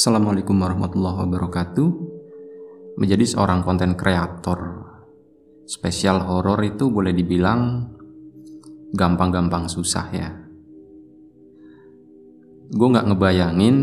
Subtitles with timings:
[0.00, 1.88] Assalamualaikum warahmatullahi wabarakatuh.
[2.96, 4.88] Menjadi seorang konten kreator
[5.68, 7.84] spesial horor itu boleh dibilang
[8.96, 10.32] gampang-gampang susah ya.
[12.72, 13.76] Gue nggak ngebayangin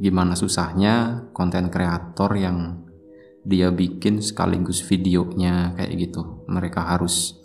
[0.00, 2.88] gimana susahnya konten kreator yang
[3.44, 6.48] dia bikin sekaligus videonya kayak gitu.
[6.48, 7.36] Mereka harus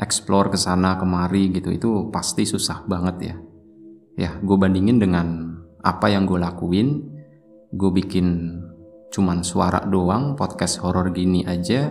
[0.00, 1.68] explore ke sana kemari gitu.
[1.68, 3.36] Itu pasti susah banget ya.
[4.24, 5.52] Ya, gue bandingin dengan
[5.84, 7.15] apa yang gue lakuin
[7.72, 8.58] gue bikin
[9.10, 11.90] cuman suara doang podcast horor gini aja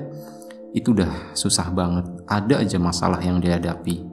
[0.76, 2.06] itu udah susah banget.
[2.28, 4.04] Ada aja masalah yang dihadapi.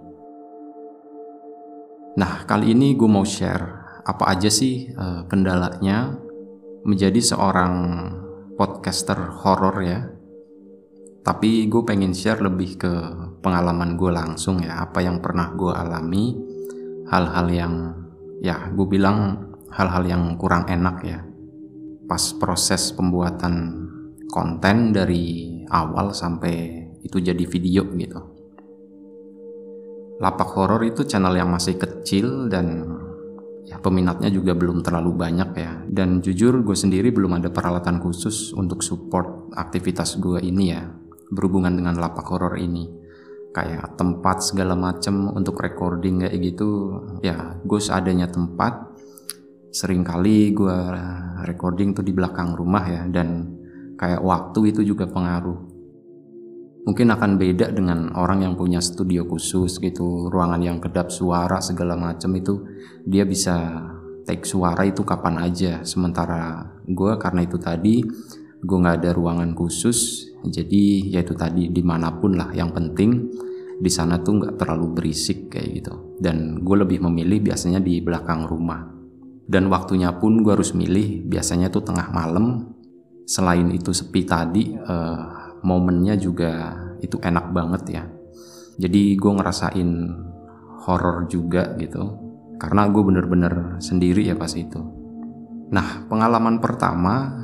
[2.18, 6.14] Nah kali ini gue mau share apa aja sih uh, kendalanya
[6.86, 7.74] menjadi seorang
[8.54, 10.00] podcaster horor ya.
[11.22, 12.92] Tapi gue pengen share lebih ke
[13.42, 16.34] pengalaman gue langsung ya apa yang pernah gue alami
[17.10, 17.74] hal-hal yang
[18.42, 21.22] ya gue bilang hal-hal yang kurang enak ya
[22.12, 23.88] pas proses pembuatan
[24.28, 28.20] konten dari awal sampai itu jadi video gitu.
[30.20, 32.84] Lapak horor itu channel yang masih kecil dan
[33.64, 35.80] ya peminatnya juga belum terlalu banyak ya.
[35.88, 40.84] Dan jujur gue sendiri belum ada peralatan khusus untuk support aktivitas gue ini ya
[41.32, 42.92] berhubungan dengan lapak horor ini
[43.56, 48.91] kayak tempat segala macem untuk recording kayak gitu ya gue seadanya tempat
[49.72, 50.78] sering kali gue
[51.48, 53.48] recording tuh di belakang rumah ya dan
[53.96, 55.72] kayak waktu itu juga pengaruh.
[56.82, 61.96] Mungkin akan beda dengan orang yang punya studio khusus gitu ruangan yang kedap suara segala
[61.96, 62.68] macam itu
[63.06, 63.80] dia bisa
[64.28, 65.80] take suara itu kapan aja.
[65.88, 68.04] Sementara gue karena itu tadi
[68.60, 73.30] gue nggak ada ruangan khusus jadi ya itu tadi di mana pun lah yang penting
[73.82, 76.18] di sana tuh nggak terlalu berisik kayak gitu.
[76.20, 78.91] Dan gue lebih memilih biasanya di belakang rumah
[79.52, 82.72] dan waktunya pun gue harus milih biasanya tuh tengah malam.
[83.28, 86.72] Selain itu sepi tadi uh, momennya juga
[87.04, 88.04] itu enak banget ya.
[88.80, 89.90] Jadi gue ngerasain
[90.88, 92.00] horor juga gitu.
[92.56, 94.80] Karena gue bener-bener sendiri ya pas itu.
[95.68, 97.36] Nah pengalaman pertama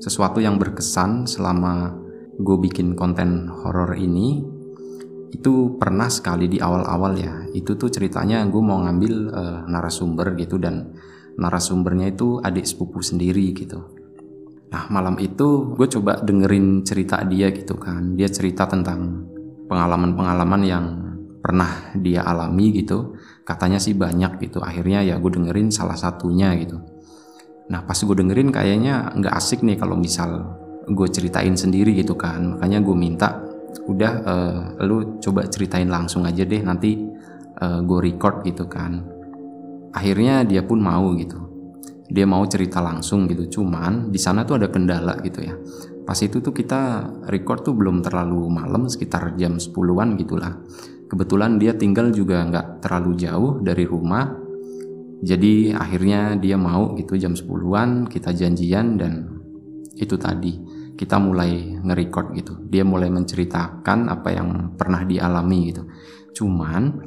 [0.00, 1.92] sesuatu yang berkesan selama
[2.40, 4.40] gue bikin konten horor ini
[5.28, 7.44] itu pernah sekali di awal-awal ya.
[7.52, 10.96] Itu tuh ceritanya gue mau ngambil uh, narasumber gitu dan
[11.38, 13.78] narasumbernya itu adik sepupu sendiri gitu.
[14.68, 18.18] Nah malam itu gue coba dengerin cerita dia gitu kan.
[18.18, 19.24] Dia cerita tentang
[19.70, 20.84] pengalaman-pengalaman yang
[21.38, 23.16] pernah dia alami gitu.
[23.46, 24.60] Katanya sih banyak gitu.
[24.60, 26.82] Akhirnya ya gue dengerin salah satunya gitu.
[27.70, 30.58] Nah pas gue dengerin kayaknya nggak asik nih kalau misal
[30.90, 32.58] gue ceritain sendiri gitu kan.
[32.58, 33.40] Makanya gue minta
[33.88, 36.60] udah uh, lu coba ceritain langsung aja deh.
[36.60, 36.98] Nanti
[37.62, 39.17] uh, gue record gitu kan
[39.92, 41.38] akhirnya dia pun mau gitu
[42.08, 45.54] dia mau cerita langsung gitu cuman di sana tuh ada kendala gitu ya
[46.08, 50.56] pas itu tuh kita record tuh belum terlalu malam sekitar jam 10-an gitulah
[51.08, 54.32] kebetulan dia tinggal juga nggak terlalu jauh dari rumah
[55.18, 59.12] jadi akhirnya dia mau gitu jam 10-an kita janjian dan
[59.98, 62.58] itu tadi kita mulai nge-record gitu.
[62.66, 65.86] Dia mulai menceritakan apa yang pernah dialami gitu.
[66.34, 67.02] Cuman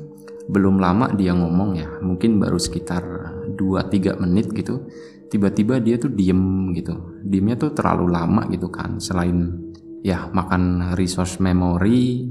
[0.52, 3.04] belum lama dia ngomong ya, mungkin baru sekitar
[3.56, 4.84] 2-3 menit gitu.
[5.32, 7.24] Tiba-tiba dia tuh diem gitu.
[7.24, 9.00] Diemnya tuh terlalu lama gitu kan.
[9.00, 9.48] Selain
[10.04, 12.28] ya makan resource memory,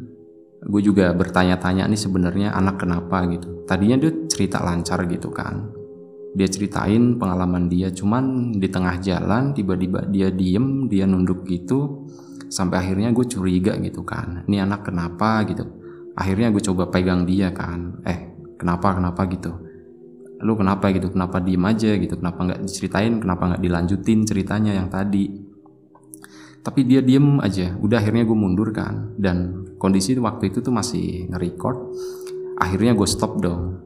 [0.60, 3.64] gue juga bertanya-tanya nih sebenarnya anak kenapa gitu.
[3.64, 5.80] Tadinya dia cerita lancar gitu kan
[6.30, 12.06] dia ceritain pengalaman dia cuman di tengah jalan tiba-tiba dia diem dia nunduk gitu
[12.46, 15.66] sampai akhirnya gue curiga gitu kan ini anak kenapa gitu
[16.20, 18.04] akhirnya gue coba pegang dia kan.
[18.04, 19.56] Eh kenapa kenapa gitu?
[20.44, 21.08] Lu kenapa gitu?
[21.08, 22.20] Kenapa diem aja gitu?
[22.20, 23.16] Kenapa nggak diceritain?
[23.16, 25.32] Kenapa nggak dilanjutin ceritanya yang tadi?
[26.60, 27.72] Tapi dia diem aja.
[27.80, 29.16] Udah akhirnya gue mundur kan.
[29.16, 31.96] Dan kondisi waktu itu tuh masih nge-record.
[32.60, 33.80] Akhirnya gue stop dong.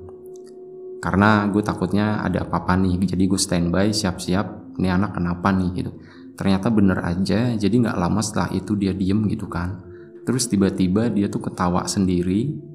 [0.99, 2.99] Karena gue takutnya ada apa-apa nih.
[3.14, 5.70] Jadi gue standby siap-siap ini anak kenapa nih?
[5.79, 5.91] gitu.
[6.35, 7.55] Ternyata bener aja.
[7.55, 9.94] Jadi nggak lama setelah itu dia diem gitu kan
[10.25, 12.73] terus tiba-tiba dia tuh ketawa sendiri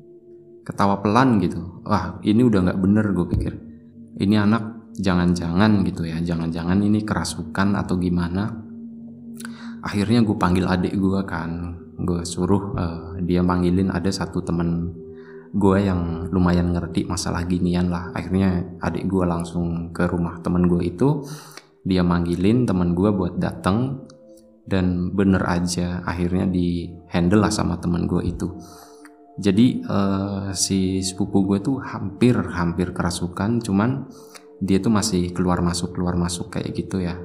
[0.69, 1.81] ketawa pelan gitu.
[1.81, 3.54] Wah ini udah nggak bener gue pikir.
[4.22, 8.54] Ini anak jangan-jangan gitu ya jangan-jangan ini kerasukan atau gimana.
[9.81, 11.74] Akhirnya gue panggil adik gue kan.
[11.98, 14.94] Gue suruh uh, dia manggilin ada satu temen
[15.50, 18.13] gue yang lumayan ngerti masalah ginian lah.
[18.13, 21.25] Akhirnya adik gue langsung ke rumah temen gue itu.
[21.81, 24.06] Dia manggilin temen gue buat dateng
[24.69, 28.54] dan bener aja akhirnya di handle lah sama temen gue itu.
[29.39, 34.06] Jadi uh, si sepupu gue tuh hampir hampir kerasukan cuman
[34.62, 37.18] dia tuh masih keluar masuk keluar masuk kayak gitu ya.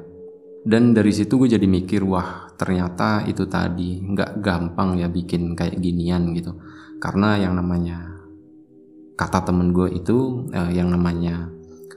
[0.64, 5.76] Dan dari situ gue jadi mikir wah ternyata itu tadi nggak gampang ya bikin kayak
[5.76, 6.56] ginian gitu.
[6.96, 8.14] Karena yang namanya
[9.14, 11.52] kata temen gue itu eh, yang namanya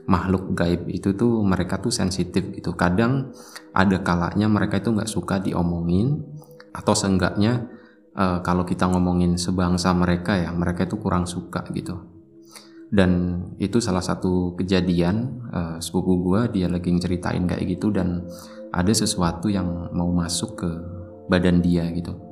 [0.08, 2.72] makhluk gaib itu tuh mereka tuh sensitif gitu.
[2.74, 3.30] Kadang
[3.76, 6.24] ada kalanya mereka itu nggak suka diomongin
[6.72, 7.68] atau seenggaknya
[8.16, 12.18] eh, kalau kita ngomongin sebangsa mereka ya mereka itu kurang suka gitu.
[12.88, 18.24] Dan itu salah satu kejadian uh, sepupu gue dia lagi ceritain kayak gitu dan
[18.72, 20.70] ada sesuatu yang mau masuk ke
[21.28, 22.27] badan dia gitu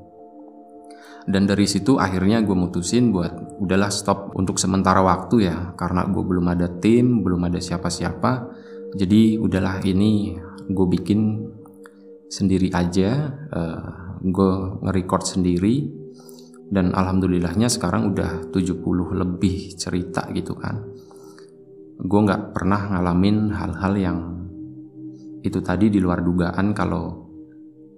[1.26, 6.22] dan dari situ akhirnya gue mutusin buat udahlah stop untuk sementara waktu ya karena gue
[6.22, 8.46] belum ada tim belum ada siapa-siapa.
[8.94, 10.38] Jadi udahlah ini
[10.70, 11.50] gue bikin
[12.30, 14.52] sendiri aja uh, gue
[14.86, 16.06] nge-record sendiri.
[16.66, 18.82] Dan alhamdulillahnya sekarang udah 70
[19.14, 20.82] lebih cerita gitu kan.
[21.98, 24.18] Gue nggak pernah ngalamin hal-hal yang
[25.46, 27.25] itu tadi di luar dugaan kalau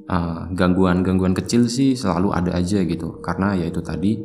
[0.09, 0.57] gangguan
[1.05, 3.21] gangguan-gangguan kecil sih selalu ada aja gitu.
[3.21, 4.17] Karena ya itu tadi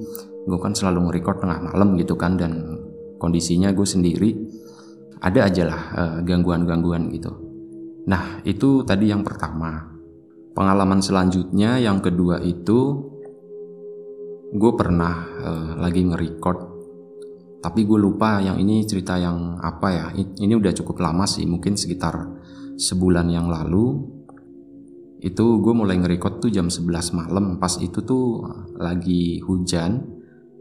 [0.44, 2.80] gue kan selalu nge-record tengah malam gitu kan dan
[3.20, 4.36] kondisinya gue sendiri
[5.24, 7.32] ada aja lah uh, gangguan-gangguan gitu.
[8.08, 9.92] Nah itu tadi yang pertama.
[10.54, 13.10] Pengalaman selanjutnya yang kedua itu
[14.54, 16.72] gue pernah uh, lagi nge-record.
[17.64, 20.06] Tapi gue lupa yang ini cerita yang apa ya.
[20.16, 22.20] Ini udah cukup lama sih mungkin sekitar
[22.76, 24.04] sebulan yang lalu
[25.24, 27.56] itu gue mulai nge-record tuh jam 11 malam.
[27.56, 28.44] Pas itu tuh
[28.76, 30.04] lagi hujan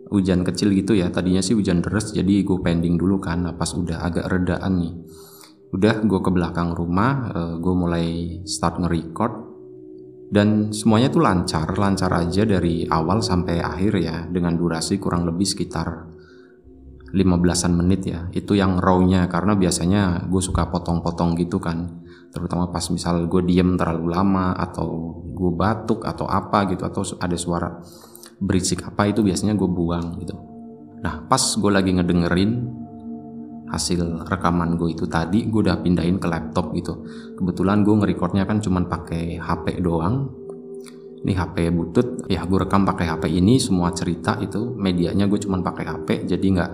[0.07, 1.11] hujan kecil gitu ya.
[1.11, 3.43] Tadinya sih hujan deras jadi gue pending dulu kan.
[3.43, 4.95] Nah, pas udah agak redaan nih
[5.73, 8.07] udah gue ke belakang rumah eh, gue mulai
[8.47, 9.51] start nge-record.
[10.33, 14.17] Dan semuanya tuh lancar lancar aja dari awal sampai akhir ya.
[14.31, 16.07] Dengan durasi kurang lebih sekitar
[17.11, 18.31] 15an menit ya.
[18.31, 22.02] Itu yang raw-nya karena biasanya gue suka potong-potong gitu kan
[22.33, 27.37] terutama pas misal gue diem terlalu lama atau gue batuk atau apa gitu atau ada
[27.37, 27.69] suara
[28.41, 30.35] berisik apa itu biasanya gue buang gitu.
[31.05, 32.53] Nah pas gue lagi ngedengerin
[33.69, 37.05] hasil rekaman gue itu tadi gue udah pindahin ke laptop gitu.
[37.37, 40.33] Kebetulan gue ngerekornya kan cuman pakai HP doang.
[41.23, 45.63] Ini HP butut ya gue rekam pakai HP ini semua cerita itu medianya gue cuman
[45.63, 46.73] pakai HP jadi nggak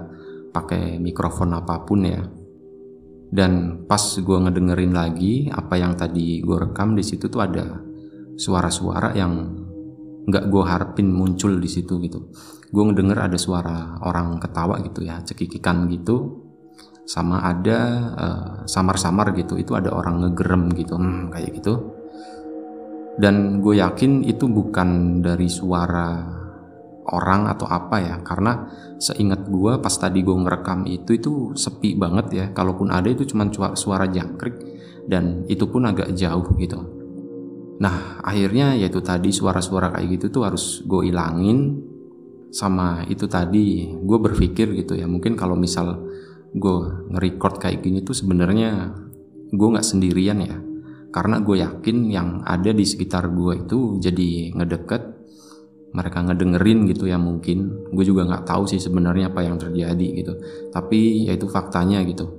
[0.56, 2.25] pakai mikrofon apa pun ya
[3.28, 7.76] dan pas gue ngedengerin lagi apa yang tadi gue rekam di situ tuh ada
[8.38, 9.32] suara-suara yang
[10.28, 12.32] nggak gue harapin muncul di situ gitu.
[12.69, 16.44] Gue ngedenger ada suara orang ketawa gitu ya cekikikan gitu.
[17.08, 17.78] Sama ada
[18.12, 21.74] uh, samar-samar gitu itu ada orang ngegerem gitu hmm, kayak gitu.
[23.19, 26.38] Dan gue yakin itu bukan dari suara
[27.12, 28.16] orang atau apa ya.
[28.20, 28.69] Karena
[29.00, 32.46] seingat gue pas tadi gue ngerekam itu itu sepi banget ya.
[32.52, 34.56] Kalaupun ada itu cuma suara jangkrik
[35.08, 36.78] dan itu pun agak jauh gitu.
[37.78, 41.81] Nah akhirnya yaitu tadi suara-suara kayak gitu tuh harus gue ilangin
[42.52, 43.88] sama itu tadi.
[43.93, 46.06] Gue berpikir gitu ya mungkin kalau misal
[46.49, 46.76] gue
[47.12, 48.94] nge-record kayak gini tuh sebenarnya
[49.49, 50.56] gue nggak sendirian ya.
[51.08, 55.18] Karena gue yakin yang ada di sekitar gue itu jadi ngedeket
[55.98, 57.90] mereka ngedengerin gitu ya mungkin.
[57.90, 60.32] Gue juga nggak tahu sih sebenarnya apa yang terjadi gitu.
[60.70, 62.31] Tapi ya itu faktanya gitu.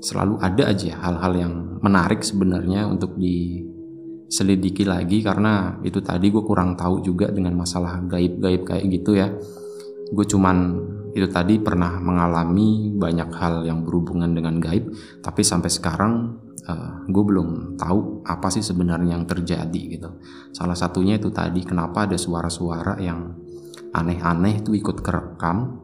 [0.00, 1.52] Selalu ada aja hal-hal yang
[1.84, 8.64] menarik sebenarnya untuk diselidiki lagi karena itu tadi gue kurang tahu juga dengan masalah gaib-gaib
[8.64, 9.28] kayak gitu ya.
[10.08, 10.56] Gue cuman
[11.16, 14.92] itu tadi pernah mengalami banyak hal yang berhubungan dengan gaib
[15.24, 16.12] tapi sampai sekarang
[16.66, 20.10] uh, eh, gue belum tahu apa sih sebenarnya yang terjadi gitu.
[20.50, 23.34] Salah satunya itu tadi kenapa ada suara-suara yang
[23.94, 25.80] aneh-aneh itu ikut kerekam,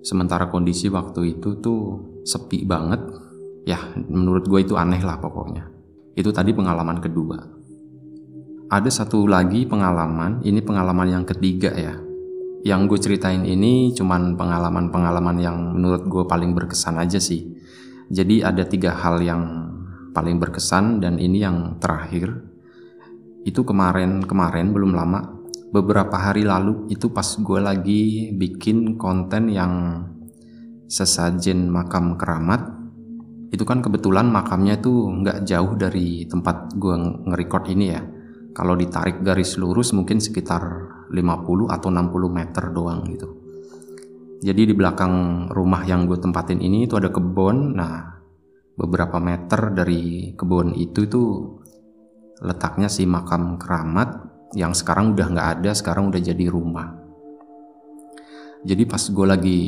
[0.00, 1.80] sementara kondisi waktu itu tuh
[2.24, 3.02] sepi banget.
[3.68, 3.76] Ya
[4.08, 5.68] menurut gue itu aneh lah pokoknya.
[6.16, 7.38] Itu tadi pengalaman kedua.
[8.70, 11.98] Ada satu lagi pengalaman, ini pengalaman yang ketiga ya.
[12.62, 17.50] Yang gue ceritain ini cuman pengalaman-pengalaman yang menurut gue paling berkesan aja sih.
[18.10, 19.42] Jadi ada tiga hal yang
[20.20, 22.28] paling berkesan dan ini yang terakhir.
[23.40, 25.40] Itu kemarin-kemarin belum lama
[25.72, 30.04] beberapa hari lalu itu pas gue lagi bikin konten yang
[30.84, 32.68] sesajen makam keramat
[33.48, 38.04] itu kan kebetulan makamnya tuh nggak jauh dari tempat gue nge-record ini ya.
[38.52, 40.62] Kalau ditarik garis lurus mungkin sekitar
[41.08, 43.40] 50 atau 60 meter doang gitu.
[44.44, 47.72] Jadi di belakang rumah yang gue tempatin ini itu ada kebun.
[47.72, 48.19] Nah
[48.80, 51.60] beberapa meter dari kebun itu tuh
[52.40, 54.24] letaknya si makam keramat
[54.56, 57.00] yang sekarang udah nggak ada sekarang udah jadi rumah
[58.64, 59.60] jadi pas gue lagi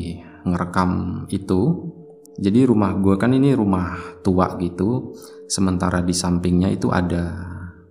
[0.45, 1.61] ngerekam itu
[2.33, 3.92] Jadi rumah gue kan ini rumah
[4.25, 5.12] tua gitu,
[5.52, 7.28] sementara di sampingnya itu ada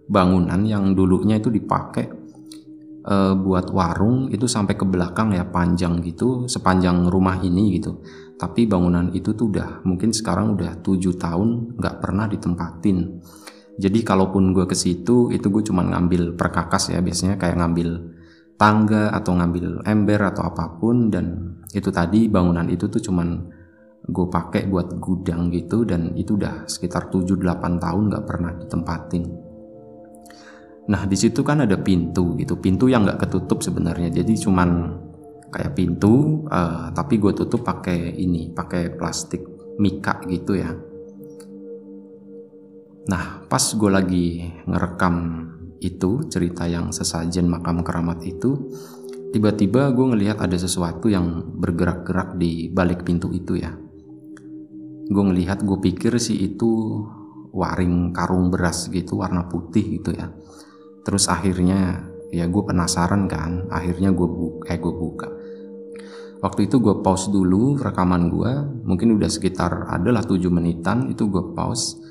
[0.10, 2.10] bangunan yang dulunya itu dipakai
[3.06, 8.02] e, buat warung itu sampai ke belakang ya panjang gitu sepanjang rumah ini gitu.
[8.42, 13.22] Tapi bangunan itu tuh udah mungkin sekarang udah tujuh tahun nggak pernah ditempatin.
[13.78, 18.18] Jadi kalaupun gue ke situ itu gue cuma ngambil perkakas ya biasanya kayak ngambil
[18.58, 23.46] tangga atau ngambil ember atau apa pun dan itu tadi bangunan itu tuh cuman
[24.02, 29.24] gue pakai buat gudang gitu dan itu udah sekitar 7-8 tahun gak pernah ditempatin.
[30.90, 34.70] Nah di situ kan ada pintu gitu, pintu yang gak ketutup sebenarnya, jadi cuman
[35.52, 39.44] kayak pintu, uh, tapi gue tutup pakai ini, pakai plastik
[39.78, 40.72] mika gitu ya.
[43.12, 45.16] Nah pas gue lagi ngerekam
[45.84, 48.72] itu cerita yang sesajen makam keramat itu,
[49.36, 53.76] tiba-tiba gue ngelihat ada sesuatu yang bergerak-gerak di balik pintu itu ya.
[55.12, 57.04] Gue ngelihat gue pikir sih itu
[57.52, 60.32] waring karung beras gitu warna putih gitu ya.
[61.04, 65.41] Terus akhirnya ya gue penasaran kan akhirnya gue buka eh gue buka
[66.42, 68.52] waktu itu gue pause dulu rekaman gue
[68.84, 72.02] mungkin udah sekitar adalah 7 menitan itu gue pause.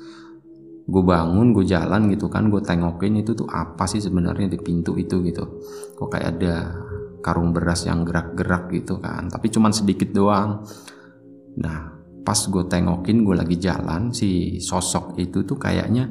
[0.87, 4.97] Gue bangun gue jalan gitu kan gue tengokin itu tuh apa sih sebenarnya di pintu
[4.97, 5.61] itu gitu.
[5.95, 6.55] Kok kayak ada
[7.21, 10.63] karung beras yang gerak-gerak gitu kan tapi cuman sedikit doang.
[11.59, 11.91] Nah
[12.23, 16.09] pas gue tengokin gue lagi jalan si sosok itu tuh kayaknya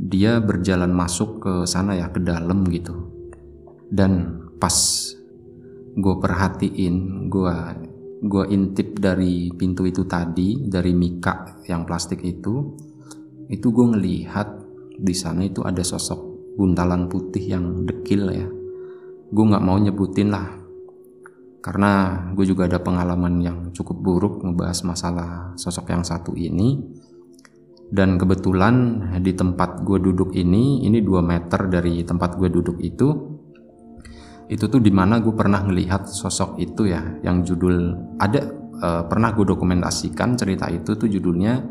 [0.00, 3.14] dia berjalan masuk ke sana ya ke dalam gitu.
[3.90, 4.74] Dan pas
[5.96, 7.56] gue perhatiin gue
[8.20, 12.76] gue intip dari pintu itu tadi dari mika yang plastik itu
[13.50, 14.48] itu gue ngelihat
[15.00, 18.46] di sana itu ada sosok buntalan putih yang dekil ya.
[19.30, 20.60] Gue nggak mau nyebutin lah
[21.60, 26.78] karena gue juga ada pengalaman yang cukup buruk ngebahas masalah sosok yang satu ini.
[27.90, 33.29] Dan kebetulan di tempat gue duduk ini ini 2 meter dari tempat gue duduk itu
[34.50, 39.30] itu tuh di mana gue pernah ngelihat sosok itu ya yang judul ada e, pernah
[39.30, 41.62] gue dokumentasikan cerita itu tuh judulnya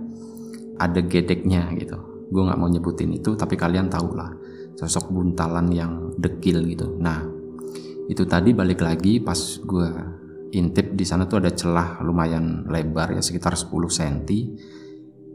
[0.79, 1.99] ada gedeknya gitu.
[2.31, 4.31] Gue nggak mau nyebutin itu tapi kalian tahu lah
[4.79, 6.95] sosok buntalan yang dekil gitu.
[7.03, 7.19] Nah
[8.07, 9.89] itu tadi balik lagi pas gue
[10.55, 14.17] intip di sana tuh ada celah lumayan lebar ya sekitar 10 cm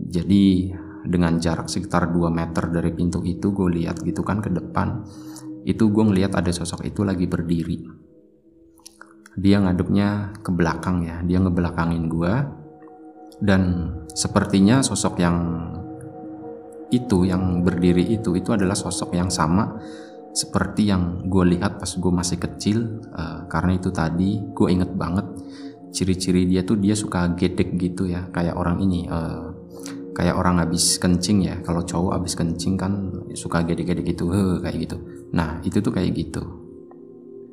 [0.01, 0.45] jadi
[1.07, 5.07] dengan jarak sekitar 2 meter dari pintu itu gue lihat gitu kan ke depan
[5.64, 7.88] itu gue ngeliat ada sosok itu lagi berdiri.
[9.35, 12.33] Dia ngadepnya ke belakang ya dia ngebelakangin gue
[13.42, 15.38] dan sepertinya sosok yang
[16.94, 19.80] itu yang berdiri itu itu adalah sosok yang sama
[20.35, 23.02] seperti yang gue lihat pas gue masih kecil.
[23.14, 25.26] Uh, karena itu tadi gue inget banget
[25.94, 29.54] ciri-ciri dia tuh dia suka gedek gitu ya kayak orang ini uh,
[30.14, 31.59] kayak orang habis kencing ya.
[31.61, 34.97] Kalau cowok habis kencing kan suka gedek-gedek gitu he, kayak gitu.
[35.35, 36.42] Nah itu tuh kayak gitu.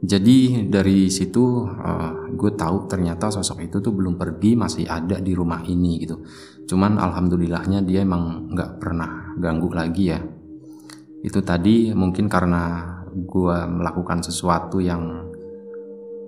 [0.01, 5.17] Jadi dari situ uh, eh, gue tahu ternyata sosok itu tuh belum pergi masih ada
[5.17, 6.21] di rumah ini gitu.
[6.69, 10.21] Cuman alhamdulillahnya dia emang nggak pernah ganggu lagi ya.
[11.21, 15.29] Itu tadi mungkin karena gue melakukan sesuatu yang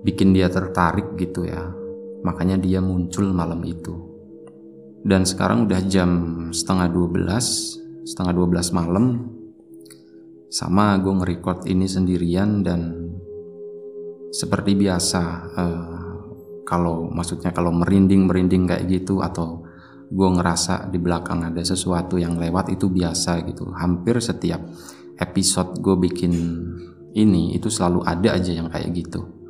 [0.06, 1.66] bikin dia tertarik gitu ya.
[2.22, 4.13] Makanya dia muncul malam itu
[5.04, 6.10] dan sekarang udah jam
[6.50, 9.06] setengah 12 setengah 12 malam.
[10.48, 13.10] Sama gue nge-record ini sendirian dan
[14.30, 15.22] seperti biasa
[15.54, 15.88] uh,
[16.64, 19.66] kalau maksudnya kalau merinding merinding kayak gitu atau
[20.08, 23.74] gue ngerasa di belakang ada sesuatu yang lewat itu biasa gitu.
[23.74, 24.62] Hampir setiap
[25.18, 26.32] episode gue bikin
[27.18, 29.43] ini itu selalu ada aja yang kayak gitu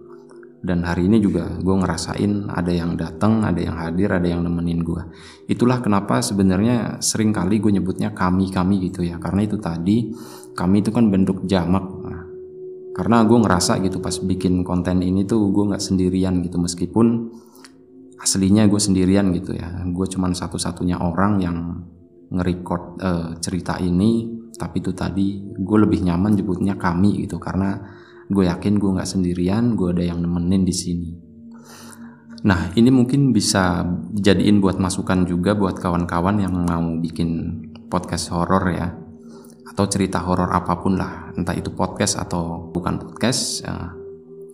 [0.64, 4.80] dan hari ini juga gue ngerasain ada yang datang ada yang hadir ada yang nemenin
[4.80, 5.02] gue
[5.44, 9.20] itulah kenapa sebenarnya sering kali gue nyebutnya kami kami gitu ya.
[9.20, 10.12] Karena itu tadi
[10.56, 11.84] kami itu kan bentuk jamak.
[11.84, 12.24] Nah,
[12.96, 16.56] karena gue ngerasa gitu pas bikin konten ini tuh gue nggak sendirian gitu.
[16.56, 17.28] Meskipun
[18.20, 19.84] aslinya gue sendirian gitu ya.
[19.92, 21.56] Gue cuman satu-satunya orang yang
[22.32, 24.40] nge-record uh, cerita ini.
[24.54, 27.36] Tapi itu tadi gue lebih nyaman nyebutnya kami gitu.
[27.36, 27.76] Karena
[28.30, 31.10] gue yakin gue nggak sendirian gue ada yang nemenin di sini.
[32.44, 38.64] Nah ini mungkin bisa dijadiin buat masukan juga buat kawan-kawan yang mau bikin podcast horor
[38.72, 38.92] ya.
[39.64, 43.90] Atau cerita horor apa pun lah entah itu podcast atau bukan podcast ya,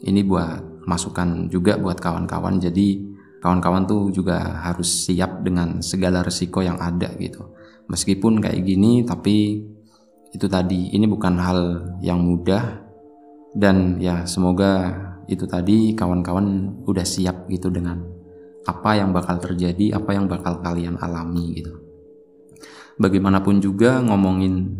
[0.06, 2.62] ini buat masukan juga buat kawan-kawan.
[2.62, 3.10] Jadi
[3.42, 7.52] kawan-kawan tuh juga harus siap dengan segala resiko yang ada gitu.
[7.90, 9.66] Meskipun kayak gini tapi
[10.30, 11.60] itu tadi ini bukan hal
[12.06, 12.89] yang mudah
[13.54, 14.94] dan ya semoga
[15.30, 18.02] itu tadi kawan-kawan udah siap gitu dengan
[18.66, 21.72] apa yang bakal terjadi, apa yang bakal kalian alami gitu.
[23.00, 24.76] Bagaimanapun juga ngomongin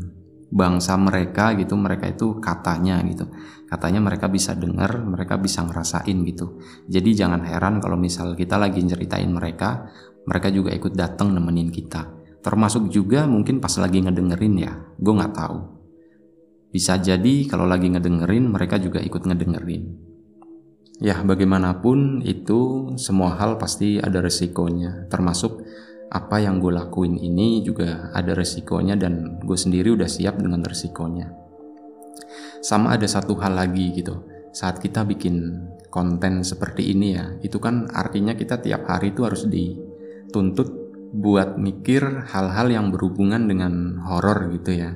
[0.50, 3.30] bangsa mereka gitu, mereka itu katanya gitu.
[3.70, 6.58] Katanya mereka bisa dengar, mereka bisa ngerasain gitu.
[6.90, 9.88] Jadi jangan heran kalau misal kita lagi ceritain mereka,
[10.26, 12.18] mereka juga ikut datang nemenin kita.
[12.42, 15.79] Termasuk juga mungkin pas lagi ngedengerin ya, gue nggak tahu.
[16.70, 20.10] Bisa jadi kalau lagi ngedengerin mereka juga ikut ngedengerin.
[21.00, 25.64] Ya, bagaimanapun itu semua hal pasti ada resikonya, termasuk
[26.10, 31.32] apa yang gue lakuin ini juga ada resikonya dan gue sendiri udah siap dengan resikonya.
[32.60, 37.88] Sama ada satu hal lagi gitu, saat kita bikin konten seperti ini ya, itu kan
[37.90, 40.68] artinya kita tiap hari itu harus dituntut
[41.10, 44.94] buat mikir hal-hal yang berhubungan dengan horor gitu ya.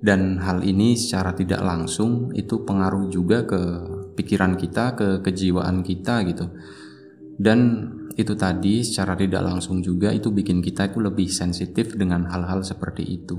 [0.00, 3.60] Dan hal ini secara tidak langsung itu pengaruh juga ke
[4.16, 6.48] pikiran kita, ke kejiwaan kita gitu.
[7.36, 12.64] Dan itu tadi secara tidak langsung juga itu bikin kita itu lebih sensitif dengan hal-hal
[12.64, 13.36] seperti itu.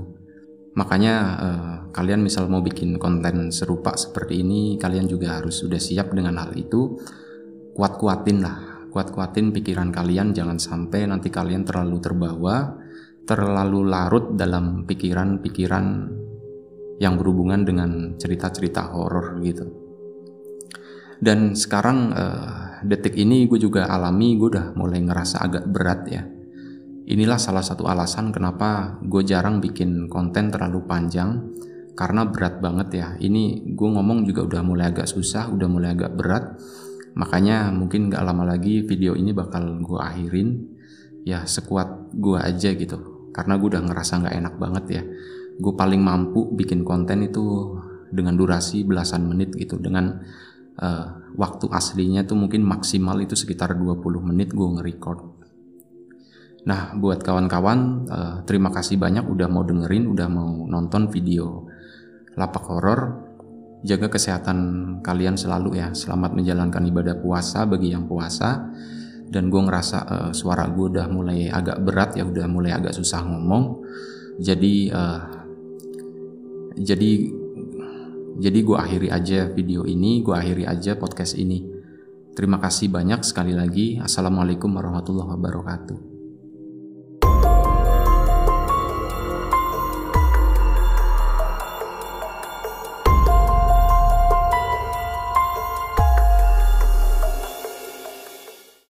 [0.78, 6.14] Makanya eh, kalian misal mau bikin konten serupa seperti ini, kalian juga harus sudah siap
[6.14, 6.96] dengan hal itu.
[7.72, 12.76] Kuat-kuatin lah, kuat-kuatin pikiran kalian jangan sampai nanti kalian terlalu terbawa,
[13.24, 15.86] terlalu larut dalam pikiran-pikiran
[17.02, 19.66] yang berhubungan dengan cerita-cerita horor gitu.
[21.18, 26.22] Dan sekarang uh, detik ini gue juga alami gue udah mulai ngerasa agak berat ya.
[27.02, 31.42] Inilah salah satu alasan kenapa gue jarang bikin konten terlalu panjang
[31.98, 33.08] karena berat banget ya.
[33.18, 36.54] Ini gue ngomong juga udah mulai agak susah udah mulai agak berat.
[37.18, 40.78] Makanya mungkin gak lama lagi video ini bakal gue akhirin.
[41.26, 43.30] Ya sekuat gue aja gitu.
[43.34, 45.02] Karena gue udah ngerasa gak enak banget ya
[45.62, 47.78] gue paling mampu bikin konten itu
[48.10, 50.20] dengan durasi belasan menit gitu dengan
[50.82, 51.06] uh,
[51.38, 55.40] waktu aslinya tuh mungkin maksimal itu sekitar 20 menit gue nge-record.
[56.62, 61.66] Nah, buat kawan-kawan, uh, terima kasih banyak udah mau dengerin, udah mau nonton video
[62.38, 63.00] lapak horor.
[63.82, 64.58] Jaga kesehatan
[65.02, 65.90] kalian selalu ya.
[65.90, 68.70] Selamat menjalankan ibadah puasa bagi yang puasa.
[69.26, 73.26] Dan gue ngerasa uh, suara gue udah mulai agak berat ya, udah mulai agak susah
[73.26, 73.82] ngomong.
[74.38, 75.41] Jadi, uh,
[76.76, 77.10] jadi
[78.42, 81.62] jadi gue akhiri aja video ini, gue akhiri aja podcast ini.
[82.32, 84.00] Terima kasih banyak sekali lagi.
[84.00, 86.11] Assalamualaikum warahmatullahi wabarakatuh.